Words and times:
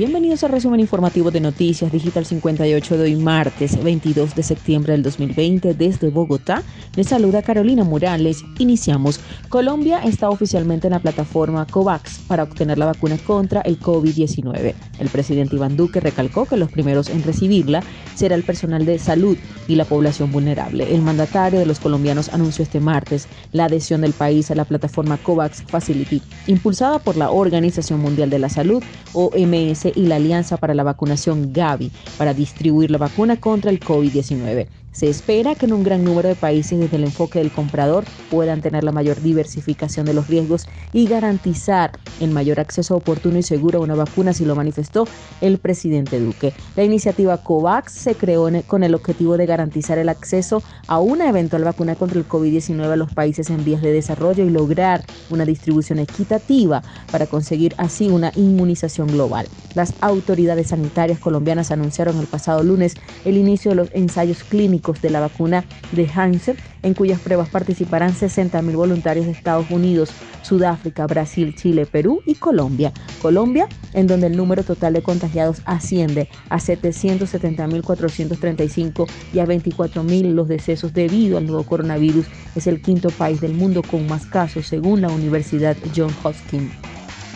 Bienvenidos 0.00 0.42
al 0.44 0.52
resumen 0.52 0.80
informativo 0.80 1.30
de 1.30 1.40
Noticias 1.40 1.92
Digital 1.92 2.24
58 2.24 2.96
de 2.96 3.02
hoy 3.02 3.16
martes 3.16 3.84
22 3.84 4.34
de 4.34 4.42
septiembre 4.42 4.94
del 4.94 5.02
2020 5.02 5.74
desde 5.74 6.08
Bogotá. 6.08 6.62
Les 6.96 7.08
saluda 7.08 7.42
Carolina 7.42 7.84
Morales. 7.84 8.42
Iniciamos. 8.58 9.20
Colombia 9.50 10.00
está 10.02 10.30
oficialmente 10.30 10.86
en 10.86 10.94
la 10.94 11.00
plataforma 11.00 11.66
COVAX 11.66 12.20
para 12.26 12.44
obtener 12.44 12.78
la 12.78 12.86
vacuna 12.86 13.18
contra 13.18 13.60
el 13.60 13.78
COVID-19. 13.78 14.74
El 15.00 15.08
presidente 15.10 15.56
Iván 15.56 15.76
Duque 15.76 16.00
recalcó 16.00 16.46
que 16.46 16.56
los 16.56 16.70
primeros 16.70 17.10
en 17.10 17.22
recibirla 17.22 17.82
será 18.14 18.36
el 18.36 18.42
personal 18.42 18.86
de 18.86 18.98
salud 18.98 19.36
y 19.68 19.74
la 19.74 19.84
población 19.84 20.32
vulnerable. 20.32 20.94
El 20.94 21.02
mandatario 21.02 21.58
de 21.58 21.66
los 21.66 21.78
colombianos 21.78 22.30
anunció 22.30 22.62
este 22.62 22.80
martes 22.80 23.28
la 23.52 23.66
adhesión 23.66 24.00
del 24.00 24.14
país 24.14 24.50
a 24.50 24.54
la 24.54 24.64
plataforma 24.64 25.18
COVAX 25.18 25.62
Facility, 25.64 26.22
impulsada 26.46 27.00
por 27.00 27.18
la 27.18 27.30
Organización 27.30 28.00
Mundial 28.00 28.30
de 28.30 28.38
la 28.38 28.48
Salud, 28.48 28.82
OMS, 29.12 29.89
y 29.94 30.06
la 30.06 30.16
Alianza 30.16 30.56
para 30.56 30.74
la 30.74 30.82
Vacunación 30.82 31.52
Gavi, 31.52 31.90
para 32.16 32.34
distribuir 32.34 32.90
la 32.90 32.98
vacuna 32.98 33.36
contra 33.36 33.70
el 33.70 33.80
COVID-19. 33.80 34.66
Se 34.92 35.08
espera 35.08 35.54
que 35.54 35.66
en 35.66 35.72
un 35.72 35.84
gran 35.84 36.02
número 36.02 36.28
de 36.28 36.34
países 36.34 36.76
desde 36.76 36.96
el 36.96 37.04
enfoque 37.04 37.38
del 37.38 37.52
comprador 37.52 38.04
puedan 38.28 38.60
tener 38.60 38.82
la 38.82 38.90
mayor 38.90 39.20
diversificación 39.22 40.04
de 40.04 40.14
los 40.14 40.26
riesgos 40.26 40.66
y 40.92 41.06
garantizar 41.06 41.92
el 42.18 42.32
mayor 42.32 42.58
acceso 42.58 42.96
oportuno 42.96 43.38
y 43.38 43.44
seguro 43.44 43.78
a 43.78 43.82
una 43.82 43.94
vacuna, 43.94 44.32
si 44.32 44.44
lo 44.44 44.56
manifestó 44.56 45.06
el 45.40 45.58
presidente 45.58 46.18
Duque. 46.18 46.52
La 46.74 46.82
iniciativa 46.82 47.36
COVAX 47.36 47.92
se 47.92 48.16
creó 48.16 48.50
con 48.66 48.82
el 48.82 48.96
objetivo 48.96 49.36
de 49.36 49.46
garantizar 49.46 49.96
el 49.98 50.08
acceso 50.08 50.60
a 50.88 50.98
una 50.98 51.28
eventual 51.28 51.62
vacuna 51.62 51.94
contra 51.94 52.18
el 52.18 52.26
COVID-19 52.26 52.90
a 52.90 52.96
los 52.96 53.12
países 53.12 53.48
en 53.50 53.64
vías 53.64 53.82
de 53.82 53.92
desarrollo 53.92 54.44
y 54.44 54.50
lograr 54.50 55.04
una 55.30 55.44
distribución 55.44 56.00
equitativa 56.00 56.82
para 57.12 57.26
conseguir 57.26 57.74
así 57.78 58.08
una 58.08 58.32
inmunización 58.34 59.06
global. 59.06 59.46
Las 59.74 59.94
autoridades 60.00 60.68
sanitarias 60.68 61.20
colombianas 61.20 61.70
anunciaron 61.70 62.18
el 62.18 62.26
pasado 62.26 62.64
lunes 62.64 62.96
el 63.24 63.36
inicio 63.36 63.70
de 63.70 63.76
los 63.76 63.88
ensayos 63.94 64.42
clínicos 64.42 64.79
de 64.80 65.10
la 65.10 65.20
vacuna 65.20 65.64
de 65.92 66.08
Hansen, 66.12 66.56
en 66.82 66.94
cuyas 66.94 67.20
pruebas 67.20 67.50
participarán 67.50 68.14
60.000 68.14 68.74
voluntarios 68.74 69.26
de 69.26 69.32
Estados 69.32 69.70
Unidos, 69.70 70.10
Sudáfrica, 70.42 71.06
Brasil, 71.06 71.54
Chile, 71.54 71.84
Perú 71.86 72.20
y 72.26 72.34
Colombia. 72.34 72.92
Colombia, 73.20 73.68
en 73.92 74.06
donde 74.06 74.28
el 74.28 74.36
número 74.36 74.62
total 74.64 74.94
de 74.94 75.02
contagiados 75.02 75.60
asciende 75.66 76.30
a 76.48 76.56
770.435 76.58 79.06
y 79.32 79.40
a 79.40 79.46
24.000 79.46 80.32
los 80.32 80.48
decesos 80.48 80.94
debido 80.94 81.36
al 81.38 81.46
nuevo 81.46 81.64
coronavirus, 81.64 82.26
es 82.56 82.66
el 82.66 82.82
quinto 82.82 83.10
país 83.10 83.40
del 83.40 83.54
mundo 83.54 83.82
con 83.82 84.06
más 84.06 84.26
casos, 84.26 84.66
según 84.66 85.00
la 85.02 85.08
Universidad 85.08 85.76
John 85.94 86.10
Hopkins. 86.22 86.72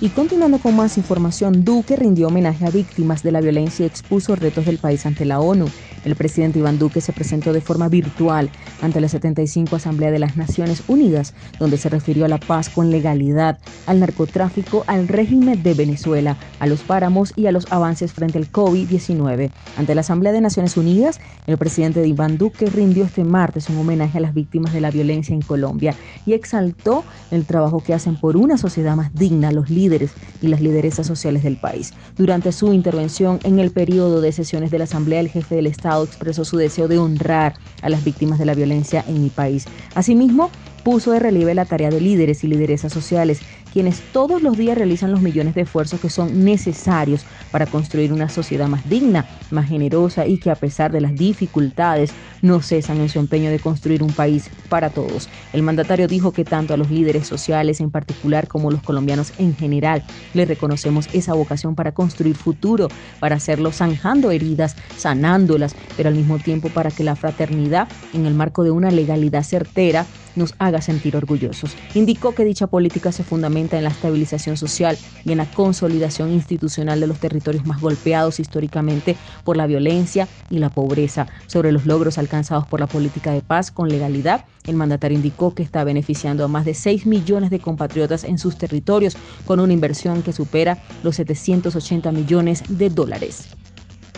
Y 0.00 0.10
continuando 0.10 0.58
con 0.58 0.76
más 0.76 0.96
información, 0.96 1.64
Duque 1.64 1.96
rindió 1.96 2.28
homenaje 2.28 2.64
a 2.64 2.70
víctimas 2.70 3.24
de 3.24 3.32
la 3.32 3.40
violencia 3.40 3.84
y 3.84 3.88
expuso 3.88 4.36
retos 4.36 4.64
del 4.64 4.78
país 4.78 5.04
ante 5.06 5.24
la 5.24 5.40
ONU. 5.40 5.66
El 6.08 6.16
presidente 6.16 6.58
Iván 6.58 6.78
Duque 6.78 7.02
se 7.02 7.12
presentó 7.12 7.52
de 7.52 7.60
forma 7.60 7.90
virtual 7.90 8.48
ante 8.80 8.98
la 8.98 9.10
75 9.10 9.76
Asamblea 9.76 10.10
de 10.10 10.18
las 10.18 10.38
Naciones 10.38 10.82
Unidas, 10.88 11.34
donde 11.58 11.76
se 11.76 11.90
refirió 11.90 12.24
a 12.24 12.28
la 12.28 12.40
paz 12.40 12.70
con 12.70 12.90
legalidad, 12.90 13.58
al 13.84 14.00
narcotráfico, 14.00 14.84
al 14.86 15.06
régimen 15.06 15.62
de 15.62 15.74
Venezuela, 15.74 16.38
a 16.60 16.66
los 16.66 16.80
páramos 16.80 17.34
y 17.36 17.46
a 17.46 17.52
los 17.52 17.70
avances 17.70 18.14
frente 18.14 18.38
al 18.38 18.50
COVID-19. 18.50 19.50
Ante 19.76 19.94
la 19.94 20.00
Asamblea 20.00 20.32
de 20.32 20.40
Naciones 20.40 20.78
Unidas, 20.78 21.20
el 21.46 21.58
presidente 21.58 22.06
Iván 22.06 22.38
Duque 22.38 22.70
rindió 22.70 23.04
este 23.04 23.24
martes 23.24 23.68
un 23.68 23.76
homenaje 23.76 24.16
a 24.16 24.22
las 24.22 24.32
víctimas 24.32 24.72
de 24.72 24.80
la 24.80 24.90
violencia 24.90 25.34
en 25.34 25.42
Colombia 25.42 25.94
y 26.24 26.32
exaltó 26.32 27.04
el 27.30 27.44
trabajo 27.44 27.82
que 27.84 27.92
hacen 27.92 28.16
por 28.16 28.38
una 28.38 28.56
sociedad 28.56 28.96
más 28.96 29.12
digna 29.12 29.52
los 29.52 29.68
líderes 29.68 30.12
y 30.40 30.48
las 30.48 30.62
lideresas 30.62 31.06
sociales 31.06 31.42
del 31.42 31.58
país. 31.58 31.92
Durante 32.16 32.50
su 32.52 32.72
intervención 32.72 33.40
en 33.44 33.58
el 33.58 33.72
periodo 33.72 34.22
de 34.22 34.32
sesiones 34.32 34.70
de 34.70 34.78
la 34.78 34.84
Asamblea, 34.84 35.20
el 35.20 35.28
jefe 35.28 35.54
del 35.54 35.66
Estado 35.66 35.97
expresó 36.04 36.44
su 36.44 36.56
deseo 36.56 36.88
de 36.88 36.98
honrar 36.98 37.54
a 37.82 37.88
las 37.88 38.04
víctimas 38.04 38.38
de 38.38 38.46
la 38.46 38.54
violencia 38.54 39.04
en 39.06 39.22
mi 39.22 39.30
país. 39.30 39.66
Asimismo, 39.94 40.50
puso 40.84 41.12
de 41.12 41.18
relieve 41.18 41.54
la 41.54 41.64
tarea 41.64 41.90
de 41.90 42.00
líderes 42.00 42.44
y 42.44 42.48
lideresas 42.48 42.92
sociales, 42.92 43.40
todos 44.12 44.42
los 44.42 44.56
días 44.56 44.76
realizan 44.76 45.12
los 45.12 45.20
millones 45.20 45.54
de 45.54 45.62
esfuerzos 45.62 46.00
que 46.00 46.10
son 46.10 46.44
necesarios 46.44 47.24
para 47.50 47.66
construir 47.66 48.12
una 48.12 48.28
sociedad 48.28 48.66
más 48.66 48.88
digna, 48.88 49.24
más 49.50 49.68
generosa 49.68 50.26
y 50.26 50.38
que 50.38 50.50
a 50.50 50.56
pesar 50.56 50.90
de 50.90 51.00
las 51.00 51.14
dificultades 51.14 52.12
no 52.42 52.60
cesan 52.60 53.00
en 53.00 53.08
su 53.08 53.18
empeño 53.18 53.50
de 53.50 53.60
construir 53.60 54.02
un 54.02 54.12
país 54.12 54.50
para 54.68 54.90
todos. 54.90 55.28
El 55.52 55.62
mandatario 55.62 56.08
dijo 56.08 56.32
que 56.32 56.44
tanto 56.44 56.74
a 56.74 56.76
los 56.76 56.90
líderes 56.90 57.26
sociales 57.26 57.80
en 57.80 57.90
particular 57.90 58.48
como 58.48 58.68
a 58.68 58.72
los 58.72 58.82
colombianos 58.82 59.32
en 59.38 59.54
general 59.54 60.02
le 60.34 60.44
reconocemos 60.44 61.08
esa 61.12 61.34
vocación 61.34 61.74
para 61.74 61.92
construir 61.92 62.36
futuro, 62.36 62.88
para 63.20 63.36
hacerlo 63.36 63.70
zanjando 63.70 64.30
heridas, 64.30 64.76
sanándolas, 64.96 65.74
pero 65.96 66.08
al 66.08 66.16
mismo 66.16 66.38
tiempo 66.38 66.68
para 66.68 66.90
que 66.90 67.04
la 67.04 67.16
fraternidad 67.16 67.88
en 68.12 68.26
el 68.26 68.34
marco 68.34 68.64
de 68.64 68.70
una 68.70 68.90
legalidad 68.90 69.44
certera 69.44 70.06
nos 70.36 70.54
haga 70.58 70.80
sentir 70.80 71.16
orgullosos. 71.16 71.76
Indicó 71.94 72.34
que 72.34 72.44
dicha 72.44 72.68
política 72.68 73.12
se 73.12 73.24
fundamenta 73.24 73.67
en 73.76 73.84
la 73.84 73.90
estabilización 73.90 74.56
social 74.56 74.96
y 75.24 75.32
en 75.32 75.38
la 75.38 75.50
consolidación 75.50 76.32
institucional 76.32 77.00
de 77.00 77.06
los 77.06 77.18
territorios 77.18 77.66
más 77.66 77.80
golpeados 77.80 78.40
históricamente 78.40 79.16
por 79.44 79.56
la 79.56 79.66
violencia 79.66 80.28
y 80.50 80.58
la 80.58 80.70
pobreza. 80.70 81.26
Sobre 81.46 81.72
los 81.72 81.86
logros 81.86 82.18
alcanzados 82.18 82.66
por 82.66 82.80
la 82.80 82.86
política 82.86 83.32
de 83.32 83.42
paz 83.42 83.70
con 83.70 83.88
legalidad, 83.88 84.44
el 84.66 84.76
mandatario 84.76 85.16
indicó 85.16 85.54
que 85.54 85.62
está 85.62 85.84
beneficiando 85.84 86.44
a 86.44 86.48
más 86.48 86.64
de 86.64 86.74
6 86.74 87.06
millones 87.06 87.50
de 87.50 87.58
compatriotas 87.58 88.24
en 88.24 88.38
sus 88.38 88.56
territorios 88.56 89.16
con 89.44 89.60
una 89.60 89.72
inversión 89.72 90.22
que 90.22 90.32
supera 90.32 90.78
los 91.02 91.16
780 91.16 92.12
millones 92.12 92.62
de 92.68 92.90
dólares. 92.90 93.57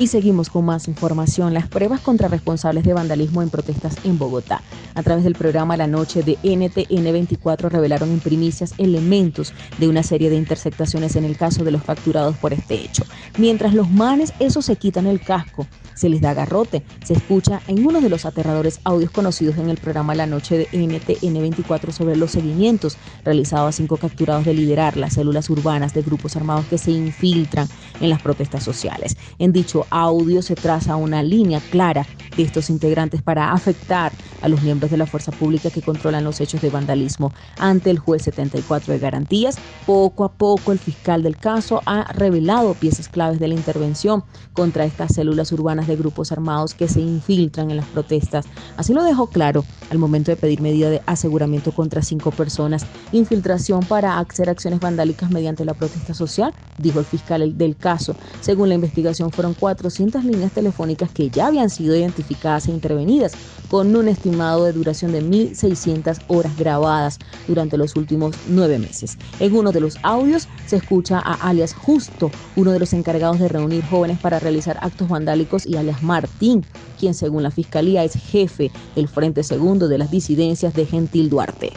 Y 0.01 0.07
seguimos 0.07 0.49
con 0.49 0.65
más 0.65 0.89
información. 0.89 1.53
Las 1.53 1.69
pruebas 1.69 2.01
contra 2.01 2.27
responsables 2.27 2.85
de 2.85 2.95
vandalismo 2.95 3.43
en 3.43 3.51
protestas 3.51 3.99
en 4.03 4.19
Bogotá. 4.19 4.63
A 4.95 5.03
través 5.03 5.25
del 5.25 5.35
programa 5.35 5.77
La 5.77 5.87
Noche 5.87 6.23
de 6.23 6.39
NTN24 6.39 7.69
revelaron 7.69 8.11
en 8.11 8.21
primicias 8.21 8.73
elementos 8.79 9.53
de 9.77 9.89
una 9.89 10.03
serie 10.03 10.31
de 10.31 10.37
interceptaciones 10.37 11.17
en 11.17 11.25
el 11.25 11.37
caso 11.37 11.65
de 11.65 11.73
los 11.73 11.83
facturados 11.83 12.35
por 12.39 12.55
este 12.55 12.77
hecho. 12.77 13.05
Mientras 13.37 13.75
los 13.75 13.91
manes, 13.91 14.33
esos 14.39 14.65
se 14.65 14.77
quitan 14.77 15.07
el 15.07 15.21
casco, 15.21 15.67
se 16.01 16.09
les 16.09 16.23
da 16.23 16.33
garrote. 16.33 16.83
Se 17.05 17.13
escucha 17.13 17.61
en 17.69 17.87
uno 17.87 18.01
de 18.01 18.09
los 18.09 18.25
aterradores 18.25 18.81
audios 18.85 19.11
conocidos 19.11 19.59
en 19.59 19.69
el 19.69 19.77
programa 19.77 20.15
La 20.15 20.27
Noche 20.27 20.57
de 20.57 20.69
NTN24 20.71 21.93
sobre 21.93 22.17
los 22.17 22.31
seguimientos 22.31 22.97
realizados 23.23 23.69
a 23.69 23.73
cinco 23.73 23.99
capturados 23.99 24.47
de 24.47 24.55
liderar 24.55 24.97
las 24.97 25.15
células 25.15 25.51
urbanas 25.51 25.93
de 25.93 26.01
grupos 26.01 26.37
armados 26.37 26.65
que 26.67 26.79
se 26.79 26.91
infiltran 26.91 27.69
en 28.01 28.09
las 28.09 28.23
protestas 28.23 28.65
sociales. 28.65 29.19
En 29.39 29.53
dicho 29.53 29.87
audio 29.91 30.41
se 30.41 30.55
traza 30.55 30.97
una 30.97 31.23
línea 31.23 31.61
clara 31.71 32.07
de 32.35 32.45
estos 32.45 32.71
integrantes 32.71 33.21
para 33.21 33.53
afectar 33.53 34.11
a 34.41 34.49
los 34.49 34.63
miembros 34.63 34.91
de 34.91 34.97
la 34.97 35.07
fuerza 35.07 35.33
pública 35.33 35.71
que 35.71 35.83
controlan 35.83 36.25
los 36.25 36.41
hechos 36.41 36.63
de 36.63 36.71
vandalismo. 36.71 37.35
Ante 37.59 37.91
el 37.91 37.99
juez 37.99 38.23
74 38.23 38.95
de 38.95 38.99
garantías, 38.99 39.59
poco 39.85 40.25
a 40.25 40.33
poco 40.33 40.73
el 40.73 40.79
fiscal 40.79 41.23
del 41.23 41.37
caso 41.37 41.83
ha 41.85 42.11
revelado 42.15 42.73
piezas 42.73 43.09
claves 43.09 43.39
de 43.39 43.49
la 43.49 43.55
intervención 43.55 44.25
contra 44.55 44.87
estas 44.87 45.15
células 45.15 45.53
urbanas 45.53 45.90
de 45.91 45.97
grupos 45.97 46.33
armados 46.33 46.75
que 46.75 46.89
se 46.89 47.01
infiltran 47.01 47.71
en 47.71 47.77
las 47.77 47.87
protestas. 47.87 48.47
Así 48.77 48.95
lo 48.95 49.05
dejó 49.05 49.29
claro 49.29 49.65
al 49.91 49.99
momento 49.99 50.31
de 50.31 50.37
pedir 50.37 50.61
medida 50.61 50.89
de 50.89 51.03
aseguramiento 51.07 51.73
contra 51.73 52.03
cinco 52.03 52.31
personas, 52.31 52.87
infiltración 53.13 53.81
para 53.81 54.19
hacer 54.19 54.49
acciones 54.49 54.81
vandálicas 54.81 55.31
mediante 55.31 55.65
la 55.65 55.75
protesta 55.75 56.15
social, 56.15 56.55
dijo 56.79 57.01
el 57.01 57.05
fiscal 57.05 57.57
del 57.59 57.77
caso. 57.77 58.15
Según 58.41 58.69
la 58.69 58.75
investigación, 58.77 59.31
fueron 59.31 59.55
400 59.55 60.25
líneas 60.25 60.53
telefónicas 60.53 61.11
que 61.11 61.29
ya 61.31 61.49
habían 61.49 61.71
sido 61.71 61.97
identificadas 61.97 62.69
e 62.69 62.71
intervenidas, 62.71 63.33
con 63.71 63.95
un 63.95 64.09
estimado 64.09 64.65
de 64.65 64.73
duración 64.73 65.13
de 65.13 65.23
1.600 65.23 66.23
horas 66.27 66.57
grabadas 66.57 67.19
durante 67.47 67.77
los 67.77 67.95
últimos 67.97 68.35
nueve 68.49 68.79
meses. 68.79 69.17
En 69.39 69.55
uno 69.55 69.71
de 69.71 69.81
los 69.81 69.97
audios 70.03 70.49
se 70.67 70.77
escucha 70.77 71.19
a 71.19 71.35
alias 71.49 71.75
Justo, 71.75 72.31
uno 72.57 72.73
de 72.73 72.81
los 72.81 72.93
encargados 72.93 73.39
de 73.39 73.49
reunir 73.49 73.85
jóvenes 73.85 74.19
para 74.19 74.39
realizar 74.39 74.79
actos 74.81 75.09
vandálicos, 75.09 75.67
y 75.71 75.77
alias 75.77 76.03
Martín, 76.03 76.65
quien 76.99 77.15
según 77.15 77.43
la 77.43 77.51
fiscalía 77.51 78.05
es 78.05 78.15
jefe 78.15 78.71
del 78.97 79.09
Frente 79.09 79.43
Segundo 79.45 79.89
de 79.89 79.99
las 79.99 80.11
disidencias 80.11 80.75
de 80.75 80.85
Gentil 80.85 81.31
Duarte. 81.31 81.73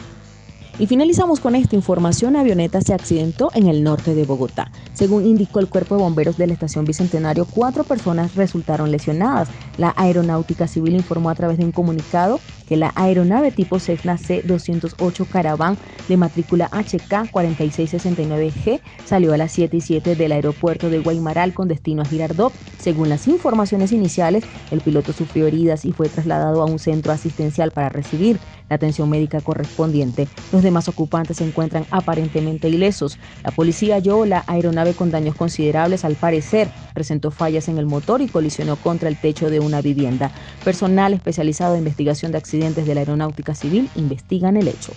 Y 0.76 0.88
finalizamos 0.88 1.38
con 1.38 1.54
esta 1.54 1.76
información. 1.76 2.34
Avioneta 2.34 2.80
se 2.80 2.94
accidentó 2.94 3.50
en 3.54 3.68
el 3.68 3.84
norte 3.84 4.16
de 4.16 4.24
Bogotá. 4.24 4.72
Según 4.92 5.24
indicó 5.24 5.60
el 5.60 5.68
Cuerpo 5.68 5.94
de 5.94 6.02
Bomberos 6.02 6.36
de 6.36 6.48
la 6.48 6.52
Estación 6.52 6.84
Bicentenario, 6.84 7.44
cuatro 7.44 7.84
personas 7.84 8.34
resultaron 8.34 8.90
lesionadas. 8.90 9.48
La 9.78 9.94
Aeronáutica 9.96 10.66
Civil 10.66 10.94
informó 10.94 11.30
a 11.30 11.36
través 11.36 11.58
de 11.58 11.64
un 11.64 11.70
comunicado 11.70 12.40
que 12.66 12.76
la 12.76 12.92
aeronave 12.96 13.50
tipo 13.50 13.78
Cessna 13.78 14.16
C-208 14.18 15.28
Caravan 15.28 15.76
de 16.08 16.16
matrícula 16.16 16.68
HK 16.72 17.30
4669G 17.30 18.80
salió 19.04 19.32
a 19.32 19.36
las 19.36 19.52
7 19.52 19.76
y 19.76 19.80
7 19.80 20.16
del 20.16 20.32
aeropuerto 20.32 20.90
de 20.90 21.00
Guaymaral 21.00 21.54
con 21.54 21.68
destino 21.68 22.02
a 22.02 22.04
Girardot. 22.04 22.52
Según 22.78 23.08
las 23.08 23.28
informaciones 23.28 23.92
iniciales, 23.92 24.44
el 24.70 24.80
piloto 24.80 25.12
sufrió 25.12 25.46
heridas 25.46 25.84
y 25.84 25.92
fue 25.92 26.08
trasladado 26.08 26.62
a 26.62 26.66
un 26.66 26.78
centro 26.78 27.12
asistencial 27.12 27.70
para 27.70 27.90
recibir 27.90 28.38
la 28.74 28.76
atención 28.76 29.08
médica 29.08 29.40
correspondiente. 29.40 30.26
Los 30.52 30.64
demás 30.64 30.88
ocupantes 30.88 31.36
se 31.36 31.44
encuentran 31.44 31.86
aparentemente 31.92 32.68
ilesos. 32.68 33.18
La 33.44 33.52
policía 33.52 33.94
halló 33.94 34.26
la 34.26 34.42
aeronave 34.48 34.94
con 34.94 35.12
daños 35.12 35.36
considerables 35.36 36.04
al 36.04 36.16
parecer, 36.16 36.68
presentó 36.92 37.30
fallas 37.30 37.68
en 37.68 37.78
el 37.78 37.86
motor 37.86 38.20
y 38.20 38.26
colisionó 38.26 38.74
contra 38.74 39.08
el 39.08 39.16
techo 39.16 39.48
de 39.48 39.60
una 39.60 39.80
vivienda. 39.80 40.32
Personal 40.64 41.14
especializado 41.14 41.74
en 41.74 41.80
investigación 41.80 42.32
de 42.32 42.38
accidentes 42.38 42.84
de 42.84 42.94
la 42.94 43.00
aeronáutica 43.02 43.54
civil 43.54 43.88
investigan 43.94 44.56
el 44.56 44.66
hecho. 44.66 44.92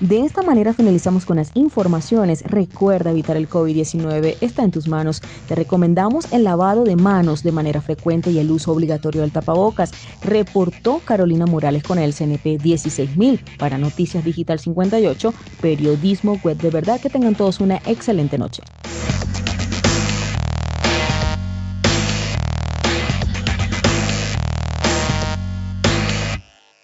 De 0.00 0.20
esta 0.24 0.42
manera 0.42 0.74
finalizamos 0.74 1.24
con 1.24 1.36
las 1.36 1.50
informaciones. 1.54 2.42
Recuerda 2.42 3.10
evitar 3.10 3.36
el 3.36 3.48
COVID-19, 3.48 4.36
está 4.40 4.64
en 4.64 4.70
tus 4.70 4.88
manos. 4.88 5.22
Te 5.46 5.54
recomendamos 5.54 6.32
el 6.32 6.44
lavado 6.44 6.84
de 6.84 6.96
manos 6.96 7.42
de 7.42 7.52
manera 7.52 7.80
frecuente 7.80 8.30
y 8.30 8.38
el 8.38 8.50
uso 8.50 8.72
obligatorio 8.72 9.20
del 9.20 9.32
tapabocas. 9.32 9.92
Reportó 10.22 11.00
Carolina 11.04 11.46
Morales 11.46 11.82
con 11.82 11.98
el 11.98 12.14
CNP 12.14 12.58
16000 12.58 13.40
para 13.58 13.78
Noticias 13.78 14.24
Digital 14.24 14.58
58, 14.58 15.32
periodismo 15.60 16.40
web 16.42 16.56
de 16.58 16.70
verdad. 16.70 17.00
Que 17.00 17.10
tengan 17.10 17.34
todos 17.34 17.60
una 17.60 17.76
excelente 17.86 18.38
noche. 18.38 18.62